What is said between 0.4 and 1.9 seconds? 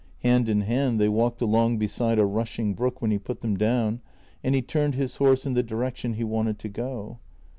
in hand they walked along